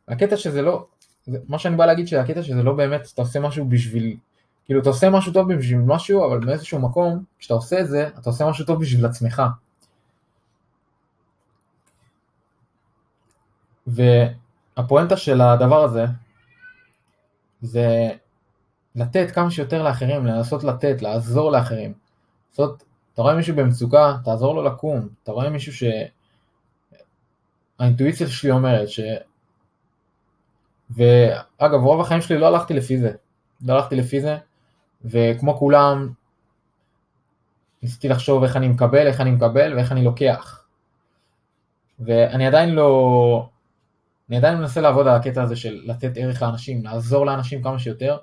הקטע 0.07 0.37
שזה 0.37 0.61
לא, 0.61 0.85
זה, 1.25 1.37
מה 1.47 1.59
שאני 1.59 1.75
בא 1.75 1.85
להגיד 1.85 2.07
שהקטע 2.07 2.43
שזה 2.43 2.63
לא 2.63 2.73
באמת, 2.73 3.07
אתה 3.13 3.21
עושה 3.21 3.39
משהו 3.39 3.65
בשביל, 3.65 4.17
כאילו 4.65 4.81
אתה 4.81 4.89
עושה 4.89 5.09
משהו 5.09 5.33
טוב 5.33 5.53
בשביל 5.53 5.79
משהו, 5.79 6.27
אבל 6.27 6.45
באיזשהו 6.45 6.79
מקום, 6.79 7.23
כשאתה 7.39 7.53
עושה 7.53 7.79
את 7.79 7.87
זה, 7.87 8.07
אתה 8.07 8.29
עושה 8.29 8.49
משהו 8.49 8.65
טוב 8.65 8.81
בשביל 8.81 9.05
עצמך. 9.05 9.41
והפואנטה 13.87 15.17
של 15.17 15.41
הדבר 15.41 15.83
הזה 15.83 16.05
זה 17.61 18.09
לתת 18.95 19.31
כמה 19.31 19.51
שיותר 19.51 19.83
לאחרים, 19.83 20.25
לנסות 20.25 20.63
לתת, 20.63 21.01
לעזור 21.01 21.51
לאחרים. 21.51 21.93
לעשות, 22.49 22.83
אתה 23.13 23.21
רואה 23.21 23.35
מישהו 23.35 23.55
במצוקה, 23.55 24.15
תעזור 24.25 24.55
לו 24.55 24.63
לקום. 24.63 25.07
אתה 25.23 25.31
רואה 25.31 25.49
מישהו 25.49 25.73
ש... 25.73 25.83
האינטואיציה 27.79 28.27
שלי 28.27 28.51
אומרת 28.51 28.89
ש... 28.89 28.99
ואגב, 30.89 31.79
רוב 31.83 32.01
החיים 32.01 32.21
שלי 32.21 32.37
לא 32.37 32.47
הלכתי 32.47 32.73
לפי 32.73 32.97
זה. 32.97 33.11
לא 33.65 33.73
הלכתי 33.73 33.95
לפי 33.95 34.21
זה, 34.21 34.37
וכמו 35.05 35.57
כולם, 35.57 36.09
ניסיתי 37.83 38.09
לחשוב 38.09 38.43
איך 38.43 38.55
אני 38.55 38.67
מקבל, 38.67 39.07
איך 39.07 39.21
אני 39.21 39.31
מקבל 39.31 39.73
ואיך 39.75 39.91
אני 39.91 40.03
לוקח. 40.03 40.63
ואני 41.99 42.47
עדיין 42.47 42.69
לא, 42.69 43.49
אני 44.33 44.37
עדיין 44.37 44.57
מנסה 44.57 44.81
לעבוד 44.81 45.07
על 45.07 45.15
הקטע 45.15 45.43
הזה 45.43 45.55
של 45.55 45.81
לתת 45.85 46.11
ערך 46.15 46.41
לאנשים, 46.41 46.83
לעזור 46.83 47.25
לאנשים 47.25 47.63
כמה 47.63 47.79
שיותר. 47.79 48.17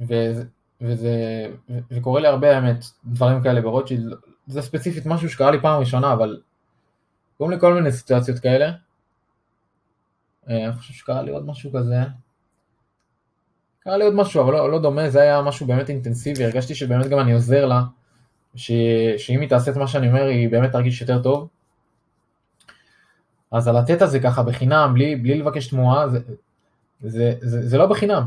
וזה, 0.00 0.44
וזה, 0.80 1.46
וקורה 1.90 2.20
לי 2.20 2.28
הרבה 2.28 2.56
האמת 2.56 2.84
דברים 3.04 3.42
כאלה 3.42 3.60
ברוטשילד, 3.60 4.12
זה 4.46 4.62
ספציפית 4.62 5.06
משהו 5.06 5.30
שקרה 5.30 5.50
לי 5.50 5.60
פעם 5.60 5.80
ראשונה, 5.80 6.12
אבל 6.12 6.40
קוראים 7.38 7.54
לי 7.54 7.60
כל 7.60 7.74
מיני 7.74 7.92
סיטואציות 7.92 8.38
כאלה. 8.38 8.72
אה, 10.48 10.64
אני 10.64 10.72
חושב 10.72 10.94
שקרה 10.94 11.22
לי 11.22 11.30
עוד 11.30 11.46
משהו 11.46 11.72
כזה. 11.72 11.96
קרה 13.80 13.96
לי 13.96 14.04
עוד 14.04 14.14
משהו, 14.14 14.42
אבל 14.42 14.52
לא, 14.52 14.70
לא 14.70 14.78
דומה, 14.78 15.10
זה 15.10 15.20
היה 15.20 15.42
משהו 15.42 15.66
באמת 15.66 15.88
אינטנסיבי, 15.88 16.44
הרגשתי 16.44 16.74
שבאמת 16.74 17.06
גם 17.06 17.18
אני 17.18 17.32
עוזר 17.32 17.66
לה, 17.66 17.82
ש, 18.54 18.72
שאם 19.18 19.40
היא 19.40 19.48
תעשה 19.48 19.70
את 19.70 19.76
מה 19.76 19.86
שאני 19.86 20.08
אומר, 20.08 20.22
היא 20.22 20.48
באמת 20.48 20.72
תרגיש 20.72 21.00
יותר 21.00 21.22
טוב. 21.22 21.48
אז 23.50 23.68
על 23.68 23.78
לתת 23.78 24.02
הזה 24.02 24.20
ככה 24.20 24.42
בחינם, 24.42 24.90
בלי, 24.94 25.16
בלי 25.16 25.38
לבקש 25.38 25.66
תמורה, 25.66 26.08
זה, 26.08 26.18
זה, 27.00 27.34
זה, 27.40 27.68
זה 27.68 27.78
לא 27.78 27.86
בחינם. 27.86 28.26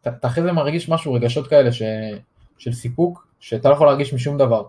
אתה 0.00 0.28
אחרי 0.28 0.44
זה 0.44 0.52
מרגיש 0.52 0.88
משהו, 0.88 1.12
רגשות 1.12 1.46
כאלה 1.48 1.72
ש, 1.72 1.82
של 2.58 2.72
סיפוק, 2.72 3.26
שאתה 3.40 3.68
לא 3.68 3.74
יכול 3.74 3.86
להרגיש 3.86 4.14
משום 4.14 4.38
דבר. 4.38 4.64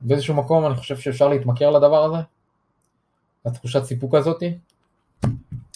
באיזשהו 0.00 0.34
מקום 0.34 0.66
אני 0.66 0.74
חושב 0.74 0.96
שאפשר 0.96 1.28
להתמכר 1.28 1.70
לדבר 1.70 2.04
הזה, 2.04 2.22
לתחושת 3.46 3.84
סיפוק 3.84 4.14
הזאתי, 4.14 4.58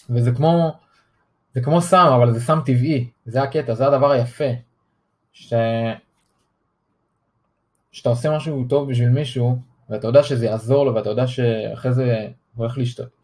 וזה 0.09 0.31
כמו, 0.31 0.71
זה 1.53 1.61
כמו 1.61 1.81
סם, 1.81 2.07
אבל 2.15 2.33
זה 2.33 2.39
סם 2.41 2.59
טבעי, 2.65 3.09
זה 3.25 3.43
הקטע, 3.43 3.73
זה 3.73 3.87
הדבר 3.87 4.11
היפה, 4.11 4.49
ש... 5.33 5.53
שאתה 7.91 8.09
עושה 8.09 8.35
משהו 8.35 8.65
טוב 8.69 8.89
בשביל 8.89 9.09
מישהו, 9.09 9.59
ואתה 9.89 10.07
יודע 10.07 10.23
שזה 10.23 10.45
יעזור 10.45 10.85
לו, 10.85 10.95
ואתה 10.95 11.09
יודע 11.09 11.27
שאחרי 11.27 11.93
זה 11.93 12.27
הוא 12.55 12.65
הולך 12.65 12.77
להשת... 12.77 13.16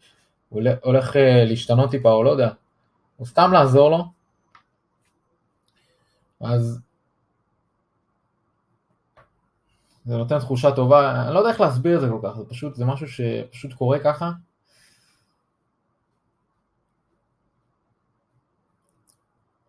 הולך 0.48 1.16
אה, 1.16 1.44
להשתנות 1.44 1.90
טיפה 1.90 2.10
או 2.12 2.24
לא 2.24 2.30
יודע, 2.30 2.50
או 3.18 3.26
סתם 3.26 3.50
לעזור 3.52 3.90
לו, 3.90 4.04
אז 6.40 6.80
זה 10.04 10.16
נותן 10.16 10.38
תחושה 10.38 10.76
טובה, 10.76 11.26
אני 11.26 11.34
לא 11.34 11.38
יודע 11.38 11.50
איך 11.50 11.60
להסביר 11.60 11.96
את 11.96 12.00
זה 12.00 12.08
כל 12.08 12.28
כך, 12.28 12.36
זה 12.36 12.44
פשוט, 12.48 12.74
זה 12.74 12.84
משהו 12.84 13.08
שפשוט 13.08 13.72
קורה 13.72 13.98
ככה. 13.98 14.30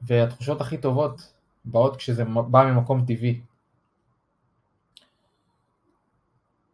והתחושות 0.01 0.62
הכי 0.62 0.77
טובות 0.77 1.34
באות 1.65 1.96
כשזה 1.96 2.25
בא 2.25 2.63
ממקום 2.63 3.05
טבעי. 3.05 3.41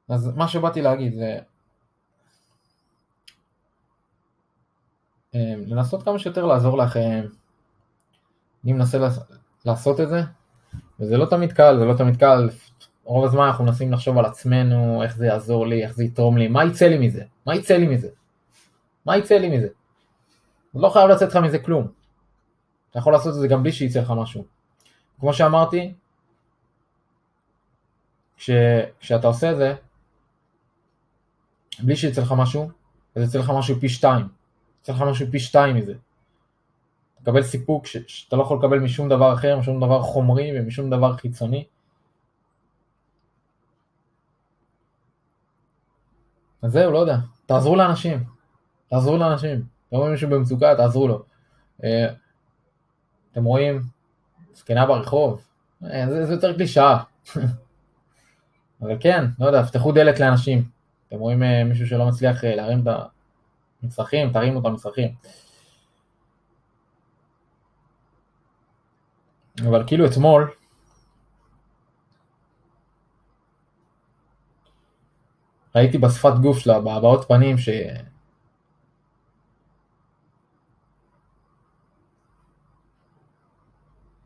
אז 0.10 0.28
מה 0.28 0.48
שבאתי 0.48 0.82
להגיד 0.82 1.14
זה 1.14 1.40
לנסות 5.34 6.04
כמה 6.04 6.20
שיותר 6.20 6.46
לעזור 6.46 6.78
לאחרים. 6.78 7.24
אני 8.64 8.74
מנסה 8.74 8.98
לעשות 9.66 10.00
את 10.00 10.10
זה, 10.10 10.22
וזה 11.00 11.18
לא 11.18 11.26
תמיד 11.26 11.52
קל, 11.54 11.78
זה 11.80 11.86
לא 11.86 11.94
תמיד 11.98 12.18
קל, 12.18 12.50
רוב 13.04 13.26
הזמן 13.26 13.46
אנחנו 13.46 13.66
מנסים 13.66 13.94
לחשוב 13.94 14.18
על 14.18 14.26
עצמנו, 14.26 15.04
איך 15.04 15.16
זה 15.16 15.26
יעזור 15.26 15.68
לי, 15.68 15.84
איך 15.84 15.96
זה 15.96 16.04
יתרום 16.04 16.38
לי, 16.38 16.48
מה 16.48 16.66
יצא 16.66 16.86
לי 16.86 17.08
מזה? 17.08 17.24
מה 17.46 17.56
יצא 17.56 17.74
לי 17.74 17.88
מזה? 17.88 18.08
מה 19.06 19.18
יצא 19.18 19.36
לי 19.36 19.58
מזה? 19.58 19.68
לא 20.76 20.90
חייב 20.90 21.10
לצאת 21.10 21.30
לך 21.30 21.36
מזה 21.36 21.60
כלום. 21.60 21.88
אתה 22.90 23.00
יכול 23.00 23.14
לעשות 23.14 23.36
את 23.36 23.40
זה 23.40 23.48
גם 23.48 23.64
בלי 23.64 23.72
שיצא 23.72 24.02
לך 24.02 24.14
משהו. 24.18 24.46
כמו 25.20 25.34
שאמרתי, 25.34 25.94
כש, 28.38 28.50
כשאתה 29.00 29.28
עושה 29.28 29.52
את 29.52 29.58
זה, 29.58 29.76
בלי 31.80 31.96
שיצא 31.96 32.22
לך 32.22 32.34
משהו, 32.38 32.70
אז 33.16 33.24
יצא 33.24 33.40
לך 33.40 33.52
משהו 33.58 33.80
פי 33.80 33.90
שתיים. 33.90 34.41
יצא 34.82 34.94
לך 34.94 35.02
משהו 35.02 35.28
פי 35.32 35.40
שתיים 35.40 35.76
מזה. 35.76 35.94
תקבל 37.24 37.44
סיפוק 37.44 37.86
ש, 37.86 37.98
שאתה 38.08 38.36
לא 38.36 38.42
יכול 38.42 38.58
לקבל 38.58 38.80
משום 38.80 39.10
דבר 39.10 39.34
אחר, 39.34 39.58
משום 39.60 39.80
דבר 39.80 40.02
חומרי 40.02 40.52
ומשום 40.56 40.90
דבר 40.90 41.18
חיצוני. 41.18 41.66
אז 46.62 46.72
זהו, 46.72 46.92
לא 46.92 46.98
יודע. 46.98 47.18
תעזרו 47.46 47.76
לאנשים. 47.76 48.24
תעזרו 48.88 49.18
לאנשים. 49.18 49.64
אתם 49.88 49.98
רואים 49.98 50.12
מישהו 50.12 50.30
במצוקה, 50.30 50.76
תעזרו 50.76 51.08
לו. 51.08 51.24
אה, 51.84 52.08
אתם 53.32 53.44
רואים 53.44 53.82
זקנה 54.54 54.86
ברחוב, 54.86 55.46
אה, 55.84 56.06
זה, 56.10 56.26
זה 56.26 56.34
יותר 56.34 56.54
קלישאה. 56.54 56.98
אבל 58.82 58.98
כן, 59.00 59.26
לא 59.40 59.46
יודע, 59.46 59.64
פתחו 59.64 59.92
דלת 59.92 60.20
לאנשים. 60.20 60.64
אתם 61.08 61.20
רואים 61.20 61.44
אה, 61.44 61.64
מישהו 61.64 61.88
שלא 61.88 62.08
מצליח 62.08 62.44
להרים 62.44 62.80
את 62.80 62.88
המצרכים, 63.84 64.34
תרימו 64.34 64.60
את 64.60 64.66
המצרכים. 64.66 65.16
אבל 69.60 69.84
כאילו 69.88 70.06
אתמול, 70.06 70.52
ראיתי 75.76 75.98
בשפת 75.98 76.34
גוף 76.42 76.58
שלה, 76.58 76.80
בהבעות 76.82 77.28
פנים, 77.28 77.58
ש... 77.58 77.70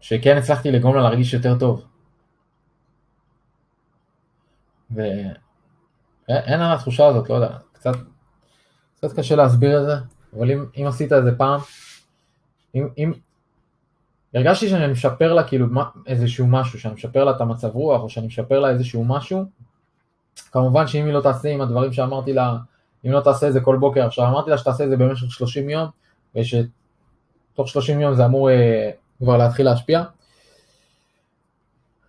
שכן 0.01 0.38
הצלחתי 0.38 0.71
לגרום 0.71 0.95
לה 0.95 1.01
להרגיש 1.01 1.33
יותר 1.33 1.59
טוב. 1.59 1.85
ואין 4.91 5.31
על 6.62 6.75
התחושה 6.75 7.07
הזאת, 7.07 7.29
לא 7.29 7.35
יודע, 7.35 7.57
קצת, 7.74 7.95
קצת 8.98 9.14
קשה 9.20 9.36
להסביר 9.36 9.82
את 9.82 9.86
זה, 9.86 9.94
אבל 10.38 10.52
אם, 10.52 10.66
אם 10.78 10.86
עשית 10.88 11.14
את 11.14 11.24
זה 11.24 11.38
פעם, 11.38 11.60
אם, 12.75 12.88
אם 12.98 13.12
הרגשתי 14.34 14.70
שאני 14.70 14.92
משפר 14.92 15.34
לה 15.34 15.44
כאילו 15.44 15.68
איזשהו 16.06 16.48
משהו, 16.48 16.80
שאני 16.80 16.94
משפר 16.94 17.24
לה 17.24 17.32
את 17.32 17.42
המצב 17.42 17.68
רוח, 17.68 18.02
או 18.02 18.10
שאני 18.10 18.28
משפר 18.28 18.60
לה 18.60 18.70
איזשהו 18.70 19.06
משהו, 19.06 19.46
כמובן 20.52 20.88
שאם 20.88 21.06
היא 21.06 21.14
לא 21.14 21.22
תעשה 21.22 21.50
עם 21.50 21.62
הדברים 21.62 21.94
שאמרתי 21.94 22.34
לה, 22.34 22.58
אם 23.06 23.12
לא 23.12 23.20
תעשה 23.20 23.48
את 23.48 23.54
זה 23.54 23.60
כל 23.60 23.78
בוקר, 23.78 24.06
עכשיו 24.06 24.28
אמרתי 24.28 24.50
לה 24.50 24.58
שתעשה 24.58 24.84
את 24.84 24.90
זה 24.90 24.98
במשך 24.98 25.31
30 25.31 25.70
יום, 25.70 25.88
ושתוך 26.36 27.68
30 27.68 28.01
יום 28.01 28.14
זה 28.14 28.25
אמור 28.25 28.50
אה, 28.50 28.92
כבר 29.20 29.38
להתחיל 29.38 29.66
להשפיע. 29.66 30.03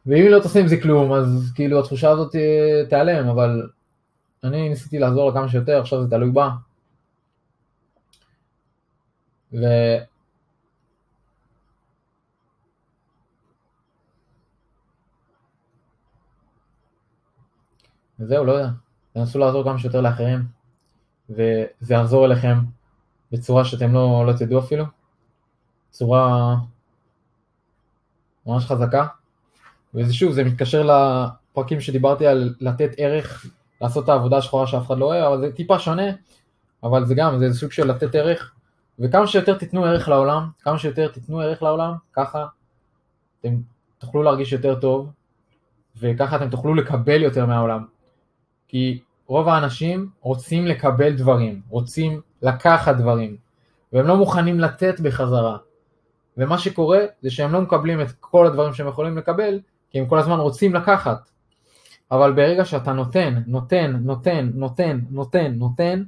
ואם 0.06 0.22
היא 0.22 0.30
לא 0.30 0.40
תעשה 0.40 0.60
עם 0.60 0.68
זה 0.68 0.76
כלום, 0.80 1.12
אז 1.12 1.52
כאילו 1.54 1.80
התחושה 1.80 2.10
הזאת 2.10 2.34
אה, 2.34 2.82
תיעלם, 2.88 3.28
אבל 3.28 3.68
אני 4.44 4.68
ניסיתי 4.68 4.98
לעזור 4.98 5.28
לה 5.28 5.34
כמה 5.34 5.48
שיותר, 5.48 5.80
עכשיו 5.80 6.02
זה 6.02 6.10
תלוי 6.10 6.30
בה. 6.30 6.50
ו... 9.56 9.64
וזהו, 18.20 18.44
לא 18.44 18.52
יודע. 18.52 18.68
תנסו 19.12 19.38
לעזור 19.38 19.64
כמה 19.64 19.78
שיותר 19.78 20.00
לאחרים, 20.00 20.44
וזה 21.30 21.94
יחזור 21.94 22.26
אליכם 22.26 22.58
בצורה 23.32 23.64
שאתם 23.64 23.92
לא, 23.92 24.24
לא 24.26 24.32
תדעו 24.32 24.58
אפילו, 24.58 24.84
צורה 25.90 26.54
ממש 28.46 28.66
חזקה. 28.66 29.06
וזה 29.94 30.14
שוב, 30.14 30.32
זה 30.32 30.44
מתקשר 30.44 30.82
לפרקים 30.82 31.80
שדיברתי 31.80 32.26
על 32.26 32.54
לתת 32.60 32.90
ערך, 32.96 33.46
לעשות 33.80 34.04
את 34.04 34.08
העבודה 34.08 34.36
השחורה 34.36 34.66
שאף 34.66 34.86
אחד 34.86 34.98
לא 34.98 35.04
אוהב, 35.04 35.24
אבל 35.24 35.40
זה 35.40 35.52
טיפה 35.52 35.78
שונה, 35.78 36.06
אבל 36.82 37.04
זה 37.04 37.14
גם, 37.14 37.38
זה 37.38 37.58
סוג 37.58 37.72
של 37.72 37.86
לתת 37.86 38.14
ערך, 38.14 38.55
וכמה 38.98 39.26
שיותר 39.26 39.58
תיתנו 39.58 39.84
ערך 39.84 40.08
לעולם, 40.08 40.48
כמה 40.60 40.78
שיותר 40.78 41.08
תיתנו 41.08 41.40
ערך 41.40 41.62
לעולם, 41.62 41.92
ככה 42.12 42.46
אתם 43.40 43.54
תוכלו 43.98 44.22
להרגיש 44.22 44.52
יותר 44.52 44.80
טוב, 44.80 45.10
וככה 45.96 46.36
אתם 46.36 46.50
תוכלו 46.50 46.74
לקבל 46.74 47.22
יותר 47.22 47.46
מהעולם. 47.46 47.84
כי 48.68 49.00
רוב 49.26 49.48
האנשים 49.48 50.08
רוצים 50.20 50.66
לקבל 50.66 51.16
דברים, 51.16 51.62
רוצים 51.68 52.20
לקחת 52.42 52.96
דברים, 52.96 53.36
והם 53.92 54.06
לא 54.06 54.16
מוכנים 54.16 54.60
לתת 54.60 55.00
בחזרה. 55.00 55.56
ומה 56.36 56.58
שקורה 56.58 57.00
זה 57.22 57.30
שהם 57.30 57.52
לא 57.52 57.60
מקבלים 57.60 58.00
את 58.00 58.12
כל 58.20 58.46
הדברים 58.46 58.74
שהם 58.74 58.88
יכולים 58.88 59.18
לקבל, 59.18 59.60
כי 59.90 59.98
הם 59.98 60.06
כל 60.06 60.18
הזמן 60.18 60.40
רוצים 60.40 60.74
לקחת. 60.74 61.30
אבל 62.10 62.32
ברגע 62.32 62.64
שאתה 62.64 62.92
נותן, 62.92 63.42
נותן, 63.46 63.96
נותן, 64.00 64.50
נותן, 64.54 65.00
נותן, 65.10 65.52
נותן, 65.54 66.02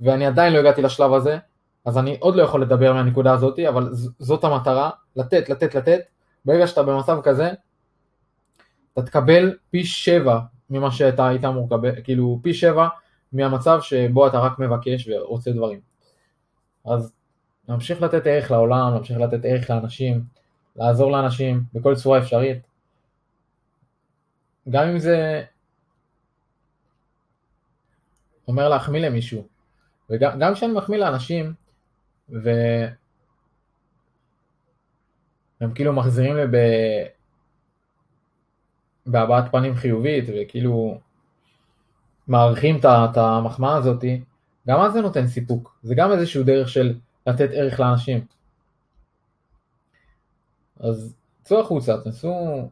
ואני 0.00 0.26
עדיין 0.26 0.52
לא 0.52 0.58
הגעתי 0.58 0.82
לשלב 0.82 1.12
הזה, 1.12 1.38
אז 1.84 1.98
אני 1.98 2.16
עוד 2.20 2.36
לא 2.36 2.42
יכול 2.42 2.62
לדבר 2.62 2.92
מהנקודה 2.92 3.32
הזאת, 3.32 3.58
אבל 3.58 3.88
זאת 4.18 4.44
המטרה, 4.44 4.90
לתת, 5.16 5.48
לתת, 5.48 5.74
לתת. 5.74 6.00
ברגע 6.44 6.66
שאתה 6.66 6.82
במצב 6.82 7.20
כזה, 7.22 7.50
אתה 8.92 9.02
תקבל 9.02 9.56
פי 9.70 9.84
שבע 9.84 10.40
ממה 10.70 10.90
שאתה 10.90 11.28
היית 11.28 11.44
אמור 11.44 11.66
לקבל, 11.66 12.02
כאילו 12.02 12.40
פי 12.42 12.54
שבע 12.54 12.88
מהמצב 13.32 13.78
שבו 13.82 14.26
אתה 14.26 14.38
רק 14.38 14.58
מבקש 14.58 15.08
ורוצה 15.08 15.50
דברים. 15.52 15.80
אז 16.84 17.12
להמשיך 17.68 18.02
לתת 18.02 18.22
ערך 18.26 18.50
לעולם, 18.50 18.92
להמשיך 18.94 19.18
לתת 19.18 19.40
ערך 19.42 19.70
לאנשים, 19.70 20.24
לעזור 20.76 21.12
לאנשים 21.12 21.62
בכל 21.74 21.94
צורה 21.94 22.18
אפשרית. 22.18 22.58
גם 24.70 24.88
אם 24.88 24.98
זה 24.98 25.42
אומר 28.48 28.68
להחמיא 28.68 29.00
למישהו, 29.00 29.46
וגם 30.10 30.54
כשאני 30.54 30.72
מחמיא 30.72 30.98
לאנשים, 30.98 31.54
והם 32.30 32.94
כאילו 35.74 35.92
מחזירים 35.92 36.36
לי 36.36 36.46
ב... 36.46 36.56
בהבעת 39.06 39.52
פנים 39.52 39.74
חיובית, 39.74 40.24
וכאילו 40.28 41.00
מעריכים 42.28 42.76
את 42.84 43.16
המחמאה 43.16 43.76
הזאתי, 43.76 44.24
גם 44.68 44.80
אז 44.80 44.92
זה 44.92 45.00
נותן 45.00 45.26
סיפוק, 45.26 45.78
זה 45.82 45.94
גם 45.94 46.12
איזשהו 46.12 46.44
דרך 46.44 46.68
של 46.68 46.98
לתת 47.26 47.48
ערך 47.52 47.80
לאנשים. 47.80 48.26
אז 50.80 51.14
צאו 51.42 51.60
החוצה, 51.60 51.94
תנסו... 52.04 52.68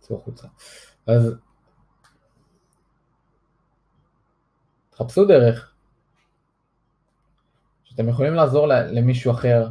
צאו 0.00 0.16
החוצה. 0.16 0.48
אז 1.06 1.34
תחפשו 4.90 5.24
דרך 5.24 5.72
שאתם 7.98 8.08
יכולים 8.08 8.34
לעזור 8.34 8.66
למישהו 8.68 9.32
אחר 9.32 9.68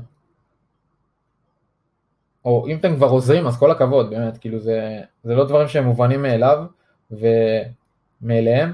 או 2.46 2.68
אם 2.68 2.78
אתם 2.78 2.96
כבר 2.96 3.08
עוזרים 3.08 3.48
אז 3.48 3.58
כל 3.58 3.72
הכבוד, 3.72 4.10
באמת, 4.10 4.38
כאילו 4.38 4.60
זה, 4.60 5.02
זה 5.24 5.36
לא 5.36 5.48
דברים 5.48 5.68
שהם 5.68 5.84
מובנים 5.86 6.22
מאליו 6.22 6.66
ומאליהם, 7.12 8.74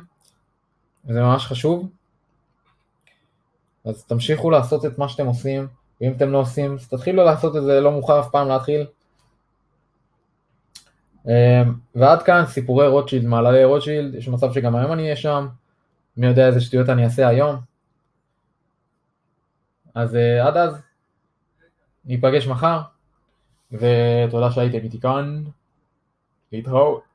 וזה 1.05 1.21
ממש 1.21 1.45
חשוב. 1.45 1.89
אז 3.85 4.03
תמשיכו 4.03 4.51
לעשות 4.51 4.85
את 4.85 4.97
מה 4.97 5.09
שאתם 5.09 5.25
עושים, 5.25 5.67
ואם 6.01 6.11
אתם 6.11 6.31
לא 6.31 6.37
עושים, 6.37 6.73
אז 6.73 6.87
תתחילו 6.87 7.23
לעשות 7.23 7.55
את 7.55 7.63
זה, 7.63 7.79
לא 7.79 7.91
מאוחר 7.91 8.19
אף 8.19 8.29
פעם 8.31 8.47
להתחיל. 8.47 8.85
אמ, 11.27 11.31
ועד 11.95 12.23
כאן 12.23 12.45
סיפורי 12.45 12.87
רוטשילד, 12.87 13.25
מעללי 13.25 13.63
רוטשילד, 13.63 14.15
יש 14.15 14.27
מצב 14.27 14.53
שגם 14.53 14.75
היום 14.75 14.91
אני 14.91 15.03
אהיה 15.03 15.15
שם, 15.15 15.47
מי 16.17 16.27
יודע 16.27 16.47
איזה 16.47 16.61
שטויות 16.61 16.89
אני 16.89 17.05
אעשה 17.05 17.27
היום. 17.27 17.72
אז 19.95 20.15
אה, 20.15 20.47
עד 20.47 20.57
אז, 20.57 20.81
ניפגש 22.05 22.47
מחר. 22.47 22.81
ותודה 23.71 24.51
שהייתם 24.51 24.77
איתי 24.77 24.99
כאן. 24.99 25.43
להתראות. 26.51 27.12